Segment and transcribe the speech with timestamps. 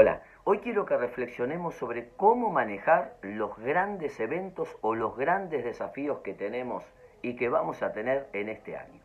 [0.00, 6.20] Hola, hoy quiero que reflexionemos sobre cómo manejar los grandes eventos o los grandes desafíos
[6.20, 6.84] que tenemos
[7.20, 9.02] y que vamos a tener en este año.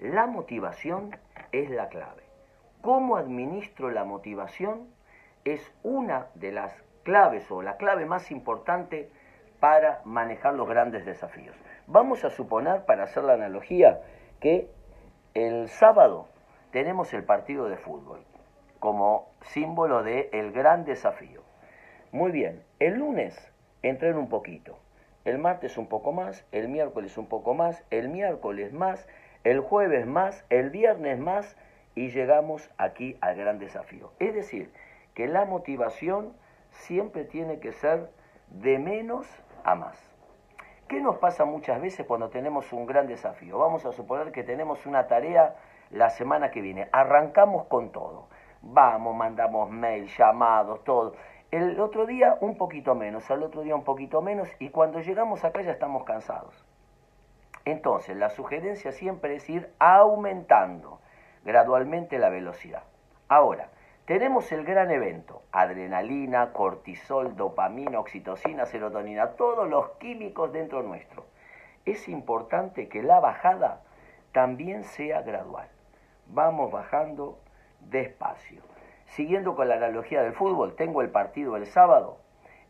[0.00, 1.14] La motivación
[1.52, 2.22] es la clave.
[2.80, 4.88] ¿Cómo administro la motivación?
[5.44, 6.72] Es una de las
[7.02, 9.10] claves o la clave más importante
[9.60, 11.54] para manejar los grandes desafíos.
[11.88, 14.00] Vamos a suponer, para hacer la analogía,
[14.40, 14.70] que
[15.34, 16.26] el sábado
[16.70, 18.24] tenemos el partido de fútbol
[18.86, 21.42] como símbolo del el gran desafío.
[22.12, 24.78] Muy bien, el lunes entreno un poquito,
[25.24, 29.08] el martes un poco más, el miércoles un poco más, el miércoles más,
[29.42, 31.56] el jueves más, el viernes más
[31.96, 34.12] y llegamos aquí al gran desafío.
[34.20, 34.70] Es decir,
[35.14, 36.32] que la motivación
[36.70, 38.08] siempre tiene que ser
[38.50, 39.26] de menos
[39.64, 39.98] a más.
[40.86, 43.58] ¿Qué nos pasa muchas veces cuando tenemos un gran desafío?
[43.58, 45.56] Vamos a suponer que tenemos una tarea
[45.90, 46.88] la semana que viene.
[46.92, 48.28] Arrancamos con todo.
[48.62, 51.14] Vamos, mandamos mail, llamados, todo.
[51.50, 55.44] El otro día un poquito menos, al otro día un poquito menos y cuando llegamos
[55.44, 56.64] acá ya estamos cansados.
[57.64, 61.00] Entonces, la sugerencia siempre es ir aumentando
[61.44, 62.82] gradualmente la velocidad.
[63.28, 63.70] Ahora,
[64.06, 71.26] tenemos el gran evento, adrenalina, cortisol, dopamina, oxitocina, serotonina, todos los químicos dentro nuestro.
[71.84, 73.82] Es importante que la bajada
[74.30, 75.68] también sea gradual.
[76.26, 77.38] Vamos bajando
[77.80, 78.62] despacio.
[79.06, 82.18] Siguiendo con la analogía del fútbol, tengo el partido el sábado,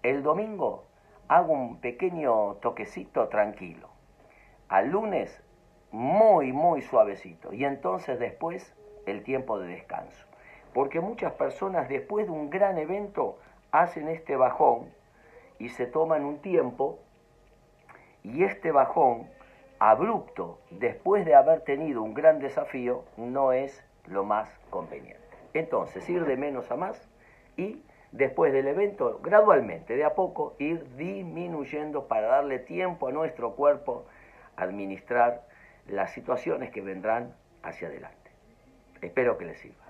[0.02, 0.84] el domingo
[1.28, 3.88] hago un pequeño toquecito tranquilo.
[4.68, 5.42] Al lunes
[5.90, 7.52] muy, muy suavecito.
[7.52, 8.74] Y entonces después
[9.06, 10.26] el tiempo de descanso.
[10.72, 13.38] Porque muchas personas después de un gran evento
[13.70, 14.90] hacen este bajón
[15.58, 16.98] y se toman un tiempo
[18.22, 19.28] y este bajón
[19.78, 25.20] abrupto después de haber tenido un gran desafío no es lo más conveniente.
[25.54, 27.08] Entonces, ir de menos a más
[27.56, 27.82] y
[28.12, 34.06] después del evento, gradualmente, de a poco, ir disminuyendo para darle tiempo a nuestro cuerpo
[34.56, 35.46] a administrar
[35.86, 38.30] las situaciones que vendrán hacia adelante.
[39.00, 39.85] Espero que les sirva.